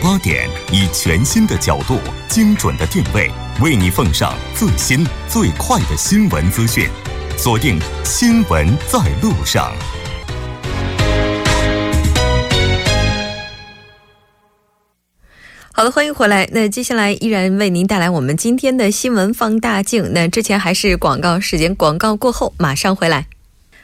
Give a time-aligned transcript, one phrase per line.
[0.00, 1.98] 八点，以全新的角度、
[2.28, 3.28] 精准的定位，
[3.60, 6.88] 为你奉上最新最快的新闻资讯。
[7.36, 9.72] 锁定《新闻在路上》。
[15.72, 16.48] 好的，欢迎回来。
[16.52, 20.12] 那接下来依然为您带来我们今天的新闻放大镜。
[20.12, 23.26] 那之前还是广告时间，广告过后马上回来。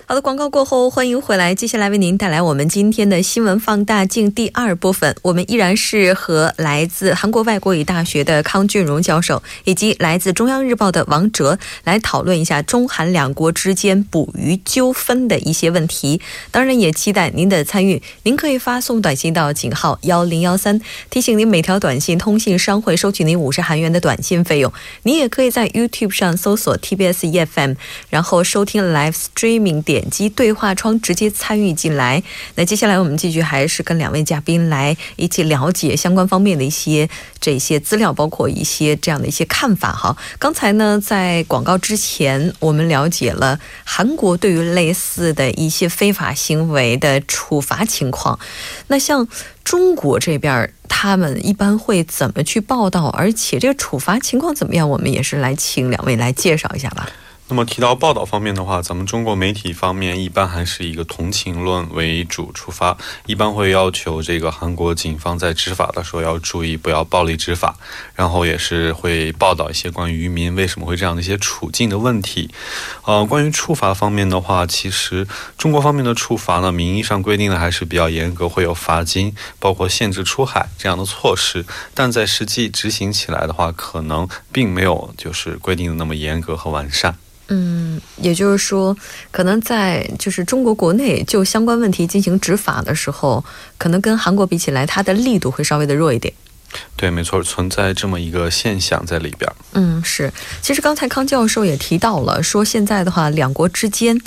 [0.06, 1.54] 好的，广告过后，欢迎回来。
[1.54, 5.16] 接下来为您带来我们今天的新闻放大镜第二部分。
[5.22, 16.20] 我们依然是和来自韩国外国语大学的康俊荣教授，以及来自中央日报的王哲来讨论一下中韩两国之间捕鱼纠纷的一些问题。
[16.50, 18.02] 当然，也期待您的参与。
[18.24, 20.78] 您可以发送短信到井号幺零幺三，
[21.08, 24.70] 提醒您每条短信通信商会收取您五十韩元的短信费用。
[25.04, 27.76] 您也可以在 YouTube 上搜索 TBS EFM，
[28.10, 29.93] 然后收听 Live Streaming 点。
[29.94, 32.20] 点击对话窗直接参与进来。
[32.56, 40.16] 那接下来我们继续还是跟两位嘉宾来一起了解相关方面的一些这些资料，包括一些这样的一些看法哈。
[40.40, 48.36] 刚才呢，在广告之前，我们了解了韩国对于类似的一些非法行为的处罚情况。
[48.88, 49.28] 那像
[49.62, 53.06] 中国这边，他们一般会怎么去报道？
[53.10, 54.90] 而且这个处罚情况怎么样？
[54.90, 57.08] 我们也是来请两位来介绍一下吧。
[57.46, 67.76] 那么提到报道方面的话，咱们中国媒体方面一般还是一个同情论为主出发，一般会要求这个韩国警方在执法的时候要注意不要暴力执法，
[68.14, 72.50] 然后也是会报道一些关于渔民为什么会这样的一些处境的问题。
[73.04, 87.14] 呃，关于处罚方面的话，其实中国方面的处罚呢，名义上规定的还是比较严格，会有罚金，包括限制出海这样的措施，但在实际执行起来的话，可能并没有就是规定的那么严格和完善。
[87.48, 88.96] 嗯，也就是说，
[89.30, 93.44] 可能在就是中国国内就相关问题进行执法的时候，
[93.76, 96.32] 可能跟韩国比起来，它的力度会稍微的弱一点。
[96.96, 99.50] 对，没错，存在这么一个现象在里边。
[99.72, 100.32] 嗯，是。
[100.62, 104.20] 其实刚才康教授也提到了，说现在的话，两国之间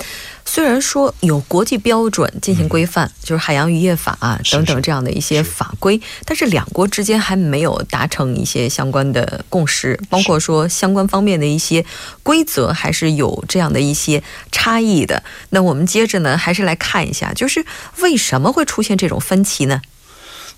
[0.44, 11.84] 虽然说有国际标准进行规范，就是海洋渔业法啊等等这样的一些法规，但是两国之间还没有达成一些相关的共识，包括说相关方面的一些
[12.22, 14.22] 规则，还是有这样的一些
[14.52, 15.22] 差异的。
[15.50, 17.64] 那我们接着呢，还是来看一下，就是
[18.00, 19.80] 为什么会出现这种分歧呢？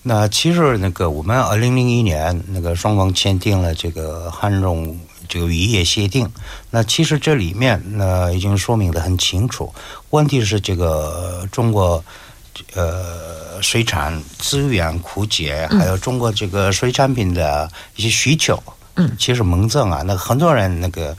[0.02, 6.26] 那其实那个我们二零零一年那个双方签订了这个汉中这个渔业协定，
[6.70, 9.72] 那其实这里面那已经说明的很清楚，
[10.10, 12.02] 问题是这个中国
[12.74, 18.62] 呃水产资源枯竭，还有中国这个水产品的一些需求，
[18.96, 21.16] 嗯，其实猛增啊，那很多人那个。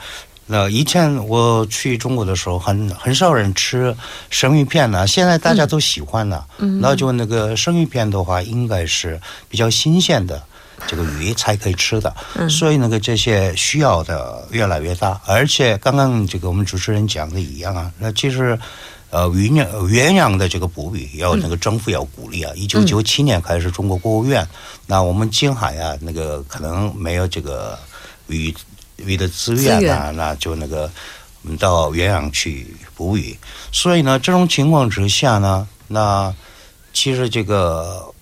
[0.51, 3.95] 那以前我去中国的时候，很很少人吃
[4.29, 5.07] 生鱼片呢。
[5.07, 6.45] 现在大家都喜欢了。
[6.57, 9.17] 嗯，那就那个生鱼片的话，应该是
[9.47, 10.43] 比较新鲜的
[10.87, 12.13] 这个鱼才可以吃的。
[12.35, 15.21] 嗯，所以那个这些需要的越来越大。
[15.25, 18.59] 而且刚刚这个我们主持人讲的一样啊，那其实
[19.09, 22.51] 呃，鸳鸯鸳鸯的这个捕鱼要那个政府要鼓励啊。
[22.57, 24.45] 一九九七年开始，中国国务院，
[24.85, 27.79] 那我们近海啊，那个可能没有这个
[28.27, 28.53] 鱼。
[29.05, 30.89] 鱼的资源呢，那就那个
[31.43, 33.37] 我们到远洋去捕鱼。
[33.71, 36.33] 所以呢，这种情况之下呢，那
[36.93, 38.13] 其实这个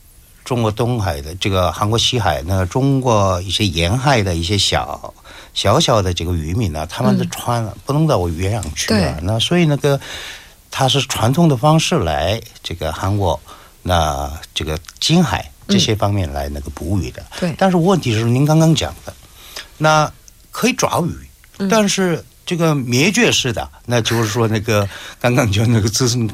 [0.46, 5.14] 中国东海的这个韩国西海，那中国一些沿海的一些小
[5.54, 9.18] 小小的这个渔民呢，他们的船不能到远洋去啊。
[9.24, 10.00] 那所以那个
[10.72, 13.40] 他是传统的方式来这个韩国
[13.84, 17.26] 那这个金海这些方面来那个捕鱼的。
[17.40, 17.54] 对。
[17.58, 19.14] 但是问题是您刚刚讲的
[19.78, 20.12] 那。
[20.60, 24.86] 可以抓鱼，但是这个灭绝式的，那就是说那个
[25.18, 26.30] 刚刚就那个自身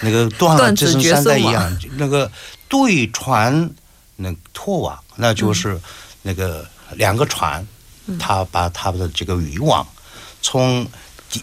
[0.00, 2.28] 那个断了自身三代一样，那个
[2.68, 3.70] 对船
[4.16, 5.80] 那拖网，那就是
[6.22, 6.66] 那个
[6.96, 7.64] 两个船，
[8.18, 9.86] 他把他们的这个渔网
[10.42, 10.84] 从
[11.30, 11.40] 底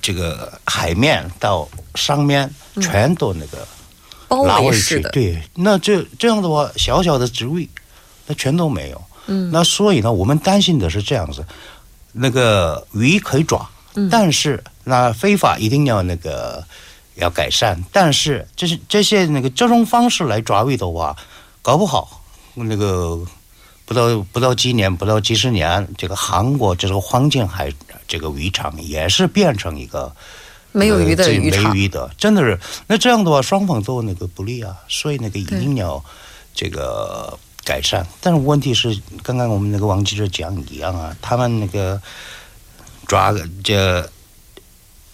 [0.00, 2.48] 这个海面到上面
[2.80, 3.66] 全都那个
[4.46, 7.68] 拉回去，对，那这这样的话，小小的职位
[8.28, 9.04] 那全都没有。
[9.26, 11.46] 嗯，那所以呢，我们担心的是这样子，
[12.12, 13.68] 那个鱼可以抓，
[14.10, 16.62] 但是那非法一定要那个
[17.14, 17.82] 要改善。
[17.90, 21.16] 但是这是这些那个这种方式来抓鱼的话，
[21.62, 22.22] 搞不好
[22.54, 23.18] 那个
[23.86, 27.72] 不到不到几年，不到几十年，这个韩国这个黄金海
[28.06, 30.14] 这个渔场也是变成一个
[30.70, 34.76] 没有鱼的渔场，没鱼的，真的是那这样的话，双方都那个不利啊。
[34.88, 36.04] 所以那个一定要
[36.54, 37.38] 这个。
[37.64, 42.00] 改善，但是问题是，刚刚我们那个王记者讲一样啊，他们那个
[43.06, 43.32] 抓
[43.62, 44.10] 这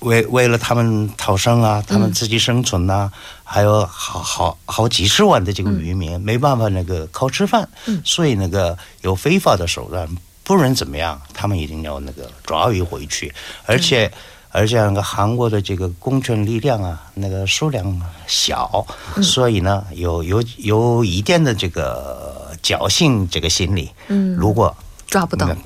[0.00, 3.10] 为为了他们逃生啊，他们自己生存呐，
[3.44, 7.68] 还有好好好几十万的这个渔民、没办法那个靠吃饭，
[8.04, 10.08] 所以那个有非法的手段，
[10.42, 13.34] 不论怎么样，他们一定要那个抓鱼回去，
[13.66, 14.10] 而且。
[14.50, 18.86] 而且那个韩国的这个公权力量啊，那个数量小，
[19.22, 23.90] 所以呢，有有有一定的这个侥幸这个心理。
[24.08, 24.74] 嗯，如果
[25.06, 25.56] 抓不到那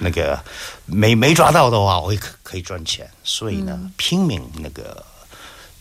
[0.00, 0.38] 那个
[0.86, 5.04] 没没抓到的话，我也可可以赚钱，所以呢，拼命那个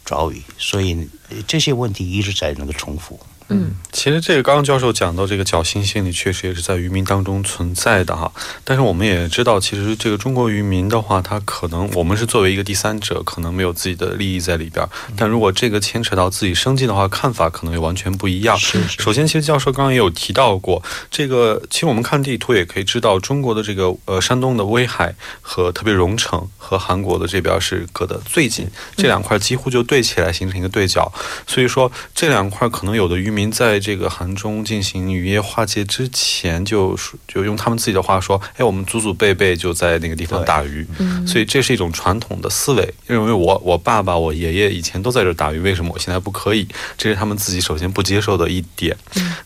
[0.05, 1.09] 抓鱼，所以
[1.47, 3.19] 这些问题一直在那个重复。
[3.51, 8.31] 嗯，其实这个刚刚教授讲到这个侥幸心理，确实也是在渔民当中存在的哈。
[8.63, 14.87] 但是我们也知道，其实这个中国渔民的话，他可能我们是作为一个第三者，可能没有自己的利益在里边。
[15.17, 18.57] 但如果这个牵扯到自己生计的话，看法可能也完全不一样。
[18.57, 28.65] 是首先，其实教授刚刚也有提到过，这个其实我们看地图也可以知道，中国的这个呃山东的威海和特别荣成和韩国的这边是隔得最近，
[28.95, 31.11] 这两块几乎就对起来形成一个对角。
[31.45, 33.40] 所以说这两块可能有的渔民。
[33.49, 40.85] 在这个韩中进行渔业划界之前，就就用他们自己的话说：“哎，我们祖祖辈辈就在那个地方打鱼。”
[41.25, 46.67] 所以这是一种传统的思维，认为我我爸爸、我爷爷以前都在这打鱼，为什么我现在不可以？
[46.97, 48.97] 这是他们自己首先不接受的一点。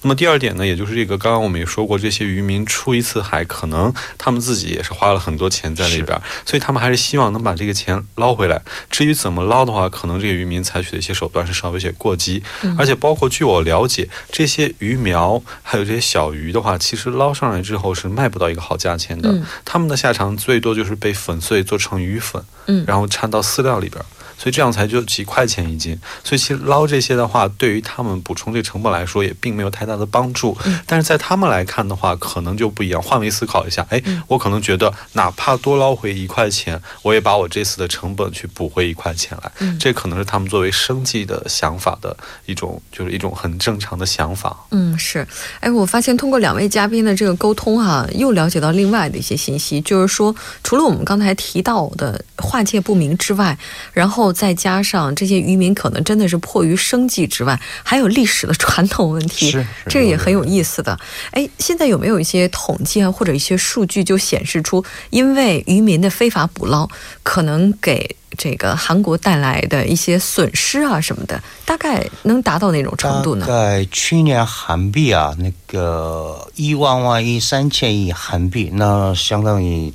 [0.02, 8.62] 那么第二点呢，也就是这个刚刚我们也说过，这些渔民出一次海，可能他们自己也是花了很多钱在里边，所以他们还是希望能把这个钱捞回来。
[8.90, 12.42] 至于怎么捞的话，可能这个渔民采取的一些手段是稍微有些过激，
[12.78, 13.85] 而且包括据我了。
[13.86, 19.34] 了解这些鱼苗，还有这些小鱼的话，其实捞上来之后是卖不到一个好价钱的。
[19.64, 24.04] 他们的下场最多就是被粉碎做成鱼粉，嗯，然后掺到饲料里边。
[24.38, 30.58] 所以这样才就几块钱一斤，所以其实捞这些的话，对于他们补充这成本来说，也并没有太大的帮助。
[30.86, 33.02] 但是在他们来看的话，可能就不一样。
[33.02, 39.52] 换位思考一下，哎，我可能觉得，哪怕多捞回一块钱，我也把我这次的成本去补回一块钱来。
[39.80, 42.16] 这可能是他们作为生计的想法的
[42.46, 44.56] 一种，就是一种很正常的想法。
[44.72, 45.26] 嗯，是。
[45.62, 53.58] 哎，我发现通过两位嘉宾的这个沟通哈，又了解到另外的一些信息，就是说，除了我们刚才提到的划界不明之外，
[53.94, 54.25] 然后。
[54.32, 60.98] 再加上这些渔民可能真的是迫于生计之外，还有历史的传统问题， 是这个也很有意思的。
[61.32, 66.88] 哎，现在有没有一些统计啊，或者一些数据就显示出，因为渔民的非法捕捞，
[67.24, 73.46] 可能给这个韩国带来的一些损失啊什么的，大概能达到哪种程度呢？
[73.48, 79.94] 在去年韩币啊，那个一万万亿、三千亿韩币，那相当于。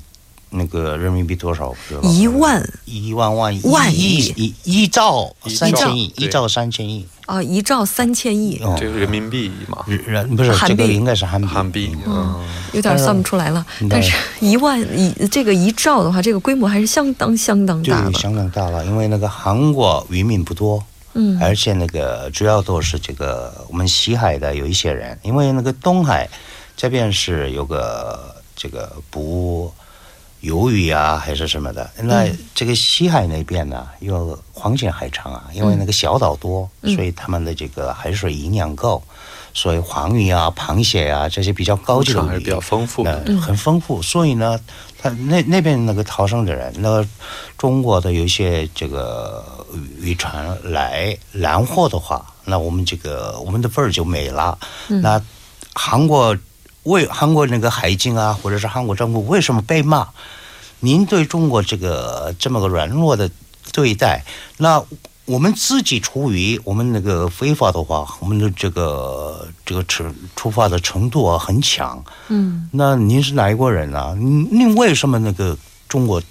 [0.51, 1.75] 那个人民币多少？
[2.03, 7.41] 一万一万万亿万亿一一兆三千亿一兆三千亿啊！
[7.41, 9.85] 一兆三千亿，这个人民币嘛？
[9.87, 13.65] 人不是这个应该是韩韩币，嗯，有点算不出来了。
[13.89, 18.85] 但是一万一这个一兆的话，这个规模还是相当相当大的，相当大了。
[18.85, 20.83] 因为那个韩国渔民不多，
[21.15, 26.29] 嗯，而且那个主要都是这个我们西海的有一些人，因为那个东海
[26.77, 29.73] 这边是有个这个不。
[30.43, 31.91] 鱿鱼啊，还是什么的？
[32.03, 39.03] 那这个西海那边呢，有黄金海长啊，因为那个小岛多，所以他们的这个海水营养够，
[39.53, 43.05] 所以黄鱼啊、螃蟹啊这些比较高级的还是比较丰富，
[43.41, 44.01] 很丰富。
[44.01, 44.59] 所以呢，
[44.99, 47.05] 他那那边那个逃生的人，那
[47.59, 49.45] 中国的有一些这个
[49.99, 54.59] 渔船来拦货的话，那我们这个我们的份儿就没了。
[54.89, 55.21] 那
[55.75, 56.35] 韩国。
[56.85, 60.09] 为韩国那个海警啊，或者是韩国政府为什么被骂？
[60.81, 63.31] 您对中国这个这么个软弱的
[63.71, 64.25] 对待，
[64.57, 64.83] 那
[65.27, 72.03] 我们自己出于我们那个非法的话，我们的这个这个出出发的程度啊很强。
[72.29, 74.17] 嗯，那您是哪一国人啊？
[74.19, 75.55] 您为什么那个
[75.87, 76.23] 中国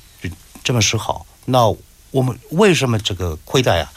[0.64, 1.26] 这么示好？
[1.46, 1.68] 那
[2.10, 3.92] 我们为什么这个亏待啊？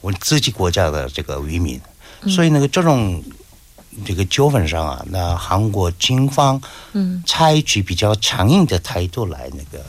[0.00, 1.80] 我自己国家的这个渔民，
[2.28, 3.20] 所以那个这种。
[4.04, 6.60] 这个纠纷上啊，那韩国军方
[6.92, 9.84] 嗯采取比较强硬的态度来那个。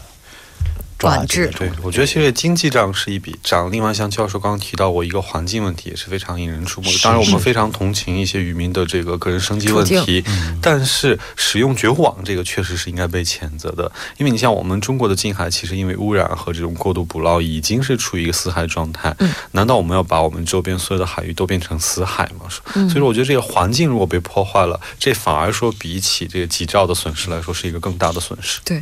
[1.00, 3.72] 管制对，我觉得其实经济账是一笔账。
[3.72, 6.98] 另外，像教授刚刚提到过一个环境问题，也是非常引人注目的。
[7.04, 10.24] 当然，我们非常同情一些渔民的这个个人生计问题，
[10.60, 13.92] 但是使用绝户网这个确实是应该被谴责的。
[14.18, 19.16] 因为你像我们中国的近海，其实因为污染和这种过度捕捞，已经是处于一个死海状态。
[19.52, 22.50] 难道我们要把我们周边所有的海域都变成死海吗？
[22.74, 28.60] 所以说，我觉得这个环境如果被破坏了，这反而说比起这个几兆的损失来说，是一个更大的损失。
[28.66, 28.82] 对，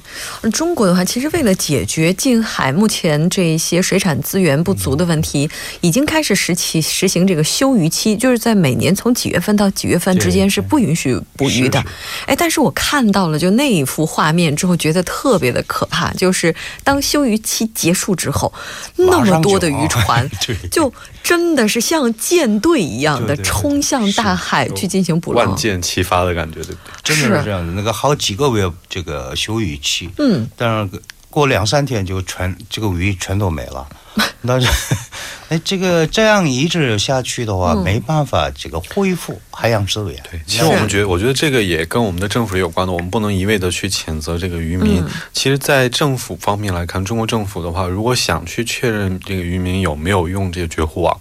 [0.52, 2.05] 中国的话，其实为了解决。
[2.06, 5.50] 觉近海目前这一些水产资源不足的问题，
[5.82, 11.84] 已经开始实起实行这个休渔期，就是在每年从几月份到几月份之间是不允许捕鱼的。
[12.28, 18.54] 哎，但是我看到了就那一幅画面之后，觉得特别的可怕，就是当休渔期结束之后，
[18.96, 20.30] 那么多的渔 船
[20.70, 20.94] 就。
[21.26, 26.78] 真的是像舰队一样的冲向大海去进行捕捞，万箭齐发的感觉，对不对？
[27.04, 27.74] 真的是这样的。
[27.74, 31.02] 那个好几个月这个休渔期，嗯，但是
[31.36, 33.86] 过两三天就全这个鱼全都没了。
[34.42, 34.68] 那是，
[35.50, 40.24] 哎，这个这样一直下去的话，没办法这个恢复海洋资源。
[40.32, 42.94] 对，其实我们觉得，我觉得这个也跟我们的政府有关的。
[42.94, 45.04] 我们不能一味的去谴责这个渔民。
[45.34, 51.20] 其实，在政府方面来看，中国政府的话，如果想去确认这个渔民有没有用这个绝户网，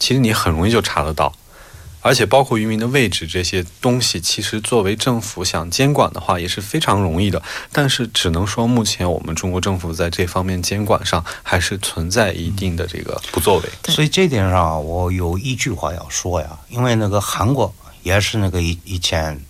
[0.00, 1.32] 其实你很容易就查得到。
[2.02, 7.40] 而且包括渔民的位置这些东西，其实作为政府想监管的话也是非常容易的。
[7.72, 13.68] 但是只能说，目前我们中国政府在这方面监管上还是存在一定的这个不作为。
[13.84, 19.40] 所以这点上，我有一句话要说呀，因为那个韩国也是那个以以前。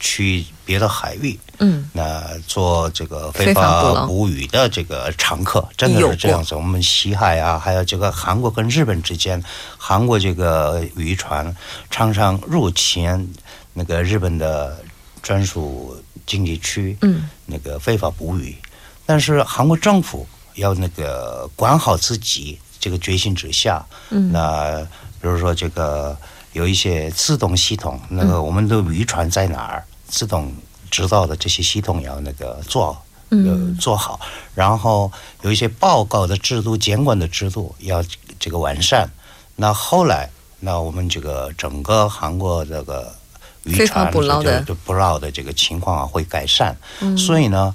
[0.00, 6.54] 去别的海域，嗯，那做这个非法捕鱼的这个常客，真的是这样子。
[6.54, 9.40] 我们西海啊，还有这个韩国跟日本之间，
[9.76, 11.54] 韩国这个渔船
[11.90, 13.32] 常常入侵
[13.74, 14.82] 那个日本的
[15.22, 15.94] 专属
[16.26, 18.56] 经济区，嗯，那个非法捕鱼。
[19.04, 24.80] 但是韩国政府要那个管好自己这个决心之下，嗯，那
[25.20, 26.16] 比如说这个
[26.54, 29.84] 有一些自动系统，那个我们的渔船在哪儿？
[30.10, 30.52] 自动
[30.90, 33.00] 制造的这些系统要那个做，
[33.30, 34.18] 呃做好，
[34.56, 35.10] 然后
[35.42, 38.04] 有一些报告的制度、监管的制度要
[38.40, 39.08] 这个完善。
[39.54, 43.14] 那后来，那我们这个整个韩国这个
[43.62, 46.76] 渔船捕捞的捕捞的这个情况啊会改善。
[47.16, 47.72] 所以呢，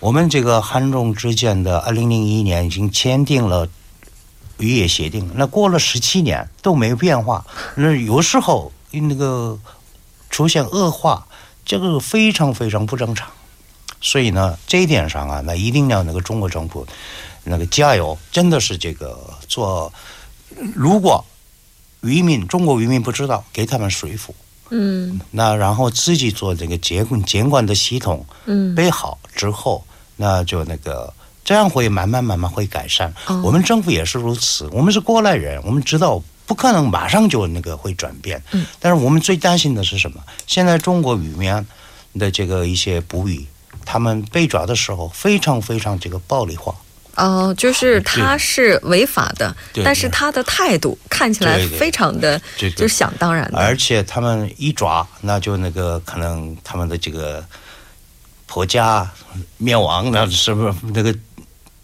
[0.00, 3.68] 我们这个韩中之间的二零零一年已经签订了
[4.56, 7.44] 渔业协定，那过了十七年都没有变化。
[7.76, 9.58] 那有时候那个
[10.30, 11.26] 出现恶化。
[11.64, 13.26] 这个非常非常不正常，
[14.00, 16.86] 所以呢，这一点上啊，那一定要那个中国政府
[17.42, 19.18] 那个加油，真的是这个
[19.48, 19.90] 做。
[20.74, 21.24] 如果
[22.02, 24.34] 渔民中国渔民不知道，给他们说服，
[24.68, 29.82] 嗯，那然后自己做这个监管监管的系统，嗯，备好之后，
[30.16, 33.12] 那就那个这样会慢慢慢慢会改善。
[33.42, 36.22] 我们政府也是如此，我们是过来人，我们知道。
[36.46, 40.22] 不可能马上就那个会转变，嗯，但是我们最担心的是什么？
[40.46, 41.66] 现在中国渔民
[42.18, 43.46] 的这个一些捕鱼，
[43.84, 46.74] 他们被抓的时候非常非常这个暴力化。
[47.16, 53.56] 哦，就是他是违法的，但是他的态度看起来非常的就是想当然的。
[53.58, 57.44] 而且他们一抓，那就那个可能他们的这个
[58.46, 59.08] 婆家
[59.56, 61.14] 灭亡，了是不是那个？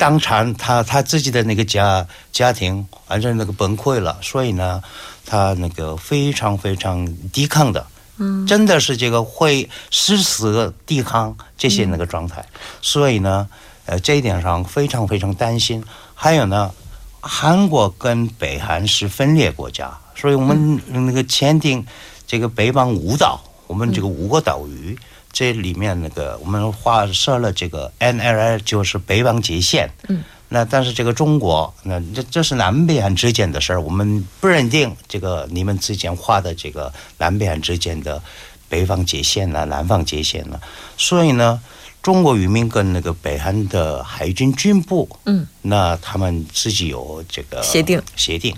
[0.01, 4.83] 当场，他他自己的那个家家庭完全那个崩溃了，所以呢，
[5.27, 12.43] 他那个非常非常抵抗的，嗯，真的是这个会誓死抵抗这些那个状态，
[12.81, 13.47] 所以呢，
[13.85, 15.85] 呃，这一点上非常非常担心。
[16.15, 16.73] 还有呢，
[17.21, 21.85] 韩国跟北韩是分裂国家，所以我们那个签订
[22.27, 24.99] 这个北方五岛，我们这个五个岛屿。
[25.33, 29.91] 这里面那个我们画设了这个 N L L，就是北方界线。
[30.09, 30.23] 嗯。
[30.53, 38.21] 那但是这个中国，那这这是南北韩之间的事儿，我们不认定这个你们之间画的这个南北韩之间的
[38.69, 40.59] 北方界线呢，南方界线呢。
[40.99, 41.63] 所以呢，
[42.03, 48.53] 中国渔民跟那个北韩的海军军部，嗯，那他们自己有这个协定协定。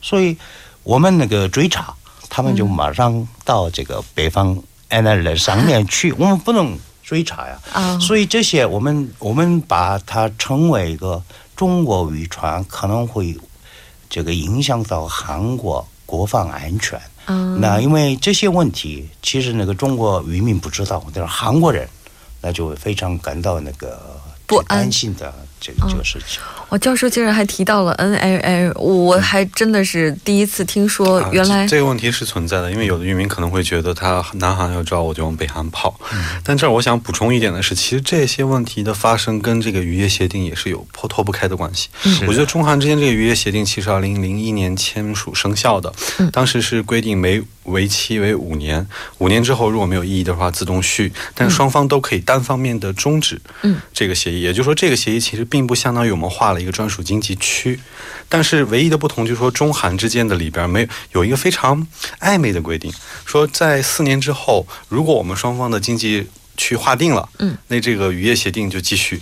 [0.00, 0.34] 所以
[0.84, 1.94] 我们那个追查，
[2.30, 4.58] 他们就马上到这个北方。
[4.88, 7.58] 哎，那人上面去，我们不能追查呀。
[7.72, 11.22] 啊，所以这些我们我们把它称为一个
[11.54, 13.36] 中国渔船，可能会
[14.08, 17.00] 这个影响到韩国国防安全。
[17.26, 21.88] 嗯，那因为这些问题，其实那个中国渔民不知道，但是韩国人
[22.40, 25.34] 那就非常感到那个不安心的。
[25.58, 32.70] 这个这个事情，我教授竟然还提到了 N A A，我还真的是第一次听说，原来这个问题是存在的。
[32.70, 35.98] 因为有的渔民可能会觉得他南韩要抓我就往北韩跑，
[36.44, 41.88] 但这儿我想补充一点的是，其实这些问题的发生跟这个渔业协定也是有脱脱不开的关系。
[42.26, 45.92] 我觉得中韩之间这个渔业协定其实二零零一年签署生效的，
[46.30, 48.86] 当时是规定每为期为五年，
[49.18, 53.40] 五年之后如果没有异议的话自动续，但双方都可以单方面的终止
[53.94, 54.42] 这个协议。
[54.42, 55.46] 也就是说，这个协议其实。
[55.48, 57.78] 并不相当于我们划了一个专属经济区，
[58.28, 61.86] 但是唯一的不同就是说，中韩之间的里边没有有一个非常
[62.20, 62.90] 暧昧的规定，
[63.24, 69.20] 说在四年之后，如果我们双方的经济区划定了，嗯，那这个渔业协定就继续。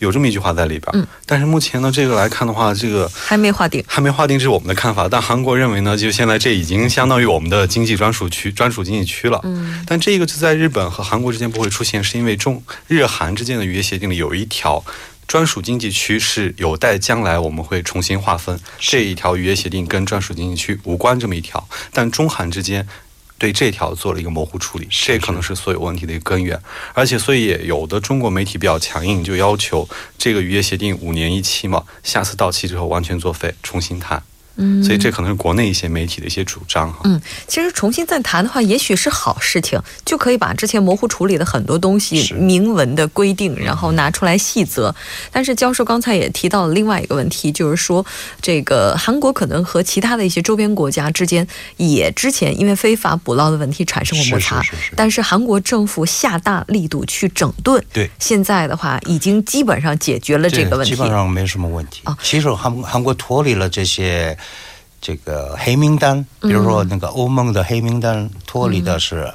[0.00, 0.90] 有这么一句话在里边。
[0.92, 5.08] 嗯，但是目前呢，这个来看的话，这个还没划定，还没划定，这是我们的看法。
[5.08, 9.40] 但韩国认为呢，就现在这已经相当于我们的经济专属区、专属经济区了。
[9.44, 14.84] 嗯，但这个就在日本和韩国之间不会出现，是因为中日韩之间的渔业协定里有一条。
[15.26, 22.86] 专属经济区是有待将来我们会重新划分这一条渔业协定跟专属经济区无关这么一条，但中韩之间
[23.36, 26.60] 对这条做了一个模糊处理，这可能是所有问题的一个根源。
[26.92, 34.22] 而且，所以有的中国媒体比较强硬，就要求这个渔业协定五年一期嘛，下次到期之后完全作废，重新谈。
[34.56, 37.00] 嗯，所以这可能是国内一些媒体的一些主张哈。
[37.04, 44.94] 嗯，其实重新再谈的话，也许是好事情，就可以把之前模糊处理的很多东西明文的规定，然后拿出来细则。
[45.30, 48.04] 但是教授刚才也提到了另外一个问题，就是说
[48.40, 51.46] 这个韩国可能和其他的一些周边国家之间
[51.76, 62.02] 也之前因为非法捕捞的问题产生过摩擦，是是是是但是韩国政府下大力度去整顿，对，现在的话已经基本上解决了这个问题，基本上没什么问题。
[62.04, 64.36] 啊其实韩韩国脱离了这些
[65.04, 69.30] 这个黑名单，比如说那个欧盟的黑名单，脱离的是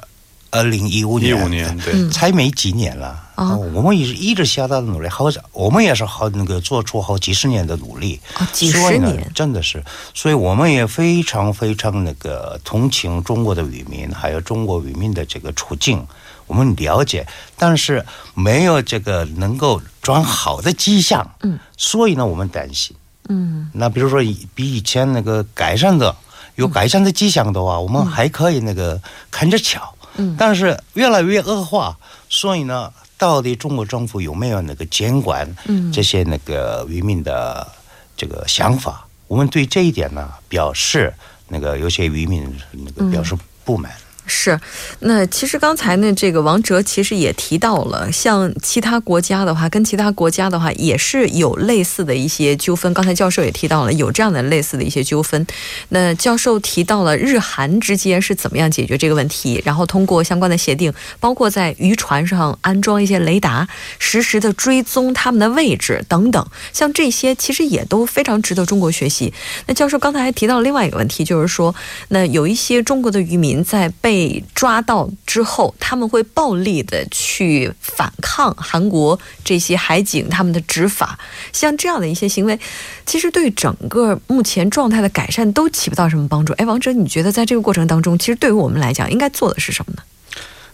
[0.50, 1.92] 二零一五年，一五年对。
[1.94, 3.06] 嗯才没几年了。
[3.36, 16.04] 啊我们也是一直下大的努力，好，我们也是好那个做出好几十年的努力，啊几十年，真的是，所以我们也非常非常那个同情中国的渔民，还有中国渔民的这个处境，
[16.48, 22.94] 我们了解，但是没有这个能够转好的迹象，嗯，所以呢，我们担心。
[23.28, 26.14] 嗯那比如说以比以前那个改善的
[26.56, 29.00] 有改善的迹象的话，我们还可以那个
[29.30, 29.94] 看着瞧。
[30.16, 31.96] 嗯但是越来越恶化，
[32.28, 37.66] 所以呢，到底中国政府有没有那个监管嗯这些那个渔民的
[38.16, 39.06] 这个想法？
[39.28, 41.14] 我们对这一点呢表示
[41.46, 43.92] 那个有些渔民那个表示不满。
[44.32, 44.60] 是，
[45.00, 52.94] 那其实刚才呢，这个王哲其实也提到了，像其他国家的话，跟其他国家的话也是有类似的一些纠纷。
[52.94, 55.44] 刚才教授也提到了有这样的类似的一些纠纷。
[55.88, 63.66] 那教授提到了日韩之间是怎么样解决这个问题，然后通过相关的协定，包括在渔船上安装一些雷达，
[63.98, 69.34] 实时的追踪他们的位置等等，像这些其实也都非常值得中国学习。
[69.66, 71.74] 那教授刚才还提到了另外一个问题，就是说，
[72.10, 81.18] 那有一些中国的渔民在被被抓到之后，他们会暴力的去反抗韩国这些海警他们的执法，
[81.54, 82.58] 像这样的一些行为，
[83.06, 86.52] 其实对整个目前状态的改善都起不到什么帮助。
[86.54, 90.02] 哎，王哲，你觉得在这个过程当中，其实对于我们来讲，应该做的是什么呢？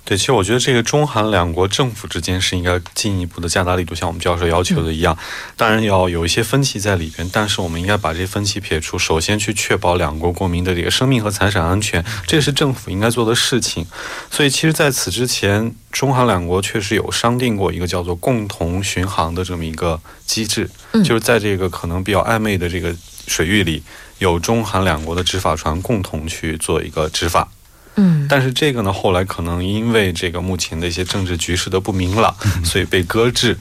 [0.06, 5.18] 对，其实我觉得这个中韩两国政府之间是应该进一步的加大力度，像我们教授要求的一样，
[5.56, 13.84] 当然要有一些分歧在里边，但是我们应该把这些分歧撇除，首先去确保两国国民的这个生命和财产安全，这是政府应该做的事情。
[14.30, 22.94] 所以，其实在此之前，中韩两国确实有商定过一个叫做共同巡航的这么一个机制，嗯就是在这个可能比较暧昧的这个
[23.26, 23.82] 水域里，
[24.18, 27.48] 有中韩两国的执法船共同去做一个执法。
[27.96, 33.56] 嗯但是这个呢，后来可能因为这个目前的一些政治局势的不明朗，所以被搁置。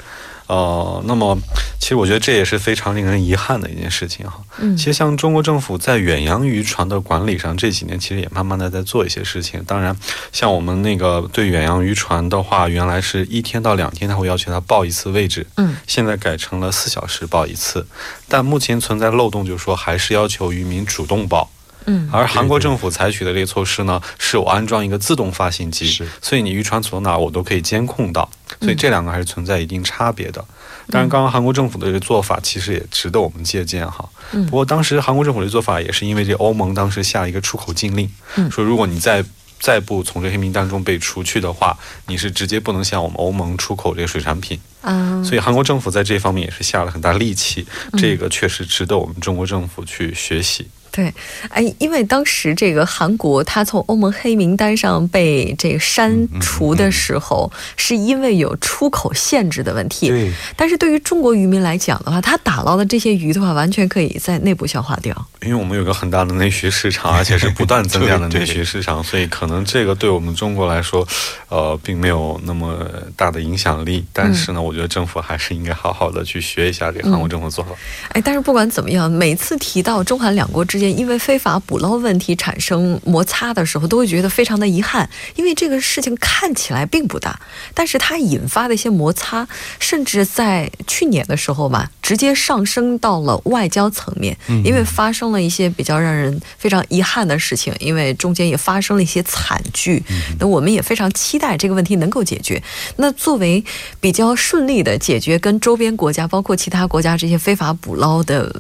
[0.47, 1.35] 呃，那么
[1.79, 4.39] 其实我觉得这也是非常令人遗憾的一件事情哈。
[4.59, 9.63] 嗯其实像中国政府在远洋渔船的管理上，这几年其实也慢慢的在做一些事情。
[9.65, 9.97] 当然，
[10.31, 17.87] 像我们那个对远洋渔船的话，原来是一天到两天，他会要求他报一次位置，嗯现在改成了四小时报一次。
[18.27, 21.49] 但目前存在漏洞，就是说还是要求渔民主动报。
[21.85, 28.29] 嗯而韩国政府采取的这个措施呢，是我安装一个自动发信机是，所以你渔船走到哪儿我都可以监控到，
[28.61, 30.43] 所以这两个还是存在一定差别的。
[30.87, 34.07] 当然，刚刚韩国政府的这个做法其实也值得我们借鉴哈。
[34.33, 39.23] 嗯不过当时韩国政府的做法也是因为这欧盟当时下了一个出口禁令，嗯说如果你再
[39.59, 41.75] 再不从这黑名单中被除去的话，
[42.07, 44.59] 你是直接不能向我们欧盟出口这个水产品。
[44.81, 50.67] 啊，所以韩国政府在这方面也是下了很大力气，嗯这个确实值得我们中国政府去学习。
[50.95, 51.13] 对，
[51.49, 60.07] 哎，因为当时这个韩国它从欧盟黑名单上被这个删除的时候，是因为有出口限制的问题。
[60.07, 65.13] 对，但是对于中国渔民来讲的话，他打捞的这些鱼的话，完全可以在内部消化掉。
[65.41, 71.05] 因为我们有个很大的内需市场，而且是不断增加的 内需市场，所以可能这个对我们中国来说，
[71.49, 72.79] 呃，并没有那么
[73.17, 74.05] 大的影响力。
[74.13, 77.71] 但是呢，我觉得政府还是应该好好的去学一下这个韩国政府做法。
[78.13, 87.39] 哎，但是不管怎么样，每次提到中韩两国之间间因为非法捕捞问题产生摩擦的时候，都会觉得非常的遗憾，因为这个事情看起来并不大，
[87.73, 89.47] 但是它引发的一些摩擦，
[89.79, 100.03] 甚至在去年的时候吧，直接上升到了外交层面，因为发生了一些比较让人非常遗憾的事情，因为中间也发生了一些惨剧。
[100.39, 102.61] 那我们也非常期待这个问题能够解决。
[102.97, 103.63] 那作为
[103.99, 108.51] 比较顺利的解决跟周边国家，包括其他国家这些非法捕捞的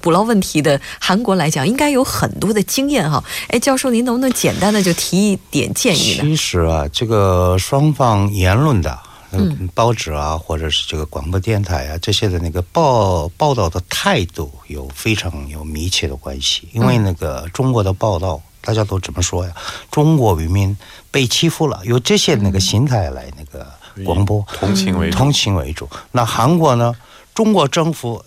[0.00, 3.22] 捕捞问题的韩国来讲，应该有很多的经验哈。
[3.48, 6.20] 哎，教授，您能不能简单的就提一点建议呢？
[6.22, 8.96] 其实啊，这个双方言论的，
[9.32, 16.68] 嗯，报纸啊，或者是这个广播电台啊，这些的那个报报道的态度有非常有密切的关系。
[16.70, 19.52] 因为那个中国的报道，大家都怎么说呀？
[19.90, 20.76] 中国渔民
[21.10, 23.66] 被欺负了，有这些那个心态来那个
[24.04, 25.88] 广播，同情为主，同情为主。
[26.12, 26.94] 那韩国呢？
[27.34, 28.24] 中国政府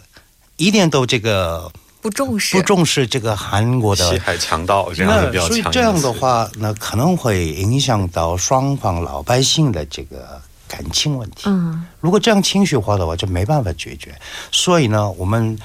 [0.58, 1.72] 一点都这个
[2.08, 5.50] 不重视，不重视这个韩国的西海强盗这样的比较强。
[5.50, 11.44] 所以这样的话，那可能会影响到双方老百姓的这个感情问题。
[11.48, 14.16] 嗯，如果这样情绪化的话，就没办法解决。
[14.54, 15.60] 所以呢，我们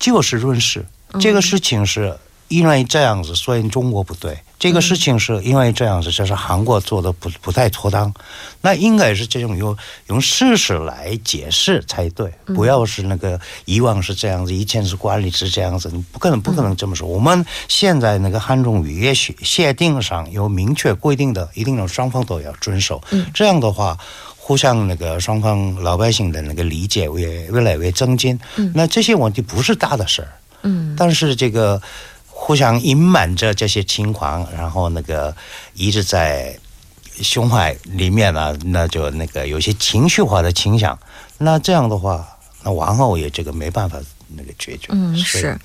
[0.00, 0.84] 就事论事，
[1.20, 2.16] 这个事情是。
[2.56, 4.38] 因为这样子，所以中国不对。
[4.58, 8.14] 这个事情是因为这样子，就是韩国做的不不太妥当。
[8.62, 17.06] 那应该是这种用用事实来解释才对，不要是那个以往是这样子，以前是管理是这样子，你不可能不可能这么说。
[17.06, 23.02] 我们现在那个汉中渔业协协定上有明确规定的，一定要双方都要遵守。
[23.34, 23.98] 这样的话，
[24.38, 28.40] 互相那个双方老百姓的那个理解也越来越增进。
[28.72, 30.28] 那这些问题不是大的事儿。
[30.62, 31.82] 嗯，但是这个。
[32.46, 35.34] 互相隐瞒着这些情况，然后那个
[35.72, 36.58] 一直在
[37.22, 40.98] 胸怀里面呢，那就那个有些情绪化的倾向。
[41.38, 43.98] 那这样的话，那王后也这个没办法。
[44.36, 45.56] 那个决绝，嗯，是，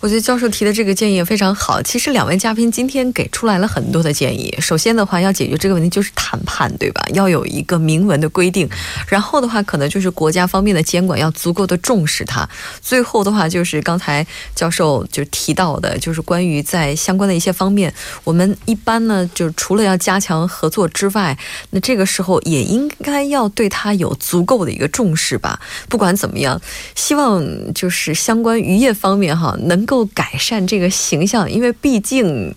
[0.00, 1.80] 我觉得教授提的这个建议也非常好。
[1.82, 4.54] 其实两位嘉宾今天给出来了很多的建议。
[4.60, 7.04] 首先的话，要解决这个问题就是谈判，对吧？
[7.14, 8.68] 要有一个明文的规定。
[9.08, 12.48] 然后的话，可能就是国家方面的监管要足够的重视它。
[12.80, 17.92] 最后的话，就是刚才教授就提到的，就是关于在相关的一些方面，
[18.24, 21.36] 我们一般呢，就除了要加强合作之外，
[21.70, 25.58] 那这个时候也应该要对它有足够的一个重视吧。
[25.88, 26.60] 不管怎么样，
[26.94, 28.11] 希望就是。
[28.14, 32.54] 相关渔业方面哈，能够改善这个形象，因为毕竟，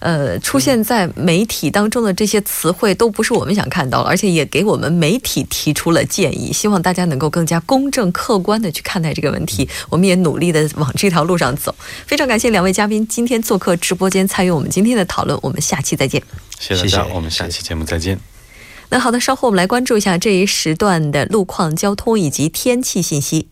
[0.00, 9.68] 呃，出现在媒体当中的这些词汇都不是我们想看到，而且也给我们媒体提出了建议，希望大家能够更加公正客观的去看待这个问题。
[9.88, 11.74] 我们也努力的往这条路上走。
[12.06, 16.22] 非常感谢两位嘉宾今天做客直播间参与我们今天的讨论，我们下期再见。
[16.58, 18.18] 谢谢大家，我们下期节目再见。
[18.90, 23.48] 那好的，稍后我们来关注一下这一时段的路况、交通以及天气信息。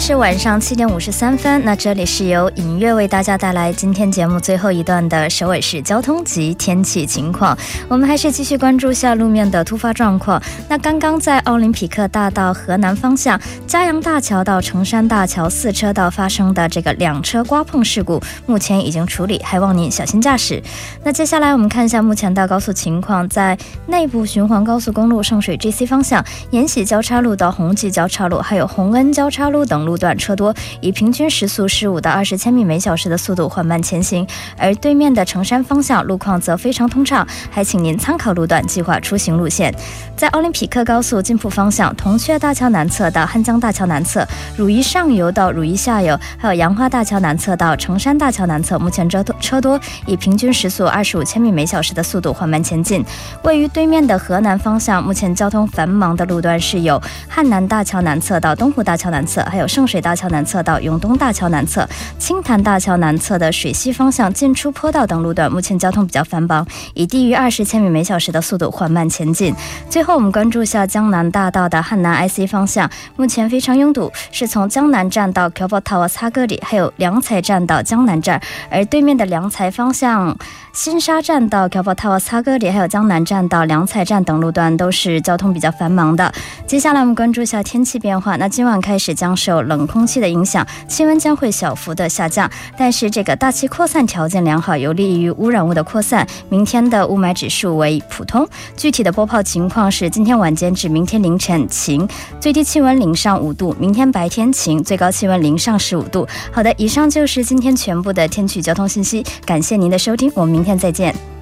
[0.00, 7.56] 是晚上七点五十三分，那这里是由尹月为大家带来今天节目最后一段的首尔市交通及天气情况。
[7.88, 10.40] 我们还是继续关注下路面的突发状况。
[10.68, 20.62] 那刚刚在奥林匹克大道河南方向嘉阳大桥到成山大桥四车道发生的这个两车刮碰事故，目前已经处理，还望您小心驾驶。
[21.04, 23.56] 那接下来我们看一下目前的高速情况，在
[23.86, 29.85] 内部循环高速公路上水 GC 方向延禧交叉路到红记交叉路，还有洪恩交叉路等。
[29.86, 34.26] 路段车多，以平均时速十五到二十千米每小时的速度缓慢前行，
[34.58, 39.72] 而对面的成山方向路况则非常通畅，还请您参考路段计划出行路线。
[40.16, 53.04] 在奥林匹克高速金浦方向，铜雀大桥南侧到汉江大桥南侧、汝矣上游到汝矣下游，还有杨花大桥南侧到成山大桥南侧，目前车多车多，以平均时速二十五千米每小时的速度缓慢前进。
[53.44, 59.66] 位于对面的河南方向，目前交通繁忙的路段是有汉南大桥南侧到东湖大桥南侧，还有。
[59.76, 61.86] 圣水大桥南侧到永东大桥南侧、
[62.18, 69.54] 青潭大桥南侧的水西方向进出坡道等路段，目前交通比较繁忙，以低于二十千米每小时的速度缓慢前进。
[69.90, 80.34] 最后，我们关注一下江南大道的汉南 IC 方向，目前非常拥堵，是从江南站到 k y o b o t a w a 擦哥里，还有良才站到江南站，而对面的良才方向。
[80.72, 86.32] 新沙站到 k a p o t a w a 擦哥里，还有江南站到良才站等路段都是交通比较繁忙的。
[86.66, 88.36] 接下来我们关注一下天气变化。
[88.36, 89.46] 那今晚开始将是。
[89.46, 92.50] 受冷空气的影响，气温将会小幅的下降。
[92.76, 96.26] 但是这个大气扩散条件良好，有利于污染物的扩散。
[96.48, 98.48] 明天的雾霾指数为普通。
[98.76, 102.08] 具体的播报情况是：今天晚间至明天凌晨晴，
[102.40, 106.26] 最低气温零上五度；明天白天晴，最高气温零上十五度。
[106.52, 109.24] 好的，以上就是今天全部的天气交通信息。
[109.44, 111.35] 感谢您的收听，我们明天再见。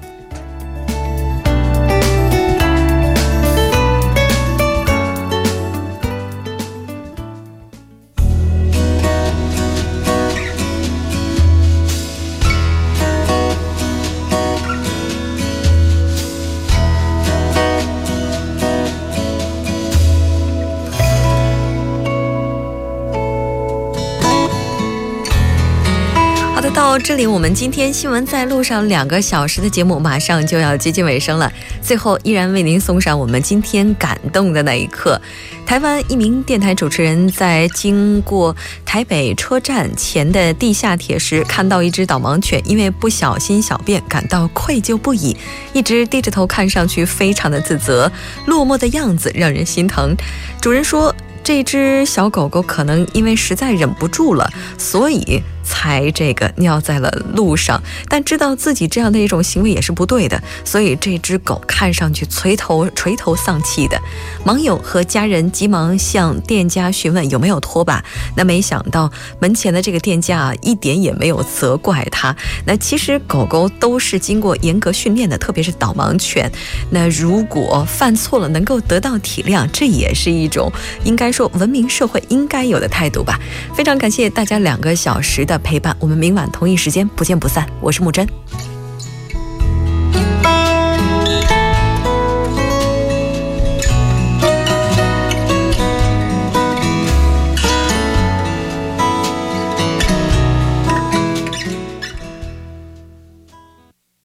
[27.05, 31.53] 这里，我们今天新闻在路上两个小时的节目马上就要接近尾声了。
[31.79, 35.21] 最后，依然为您送上我们今天感动的那一刻。
[35.67, 45.37] 台湾一名电台主持人在经过台北车站前的地下铁时，看到一只导盲犬因为不小心小便感到愧疚不已，
[45.73, 48.11] 一直低着头，看上去非常的自责、
[48.47, 50.15] 落寞的样子让人心疼。
[50.59, 55.43] 主人说，这只小狗狗可能因为实在忍不住了，所以。
[55.75, 63.99] 才这个尿在了路上，但知道自己这样的一种行为也是不对的，所以这只狗看上去垂头垂头丧气的。
[64.45, 68.01] 网友和家人急忙向店家询问有没有拖把，
[68.37, 72.33] 那没想到门前的这个店家啊一点也没有责怪他。
[72.65, 76.49] 那其实狗狗都是经过严格训练的，特别是导盲犬。
[76.89, 80.71] 那如果犯错了能够得到体谅，这也是一种
[81.03, 83.37] 应该说文明社会应该有的态度吧。
[83.75, 85.59] 非常感谢大家两个小时的。
[85.65, 87.67] 陪伴我们，明晚同一时间不见不散。
[87.81, 88.25] 我是木真。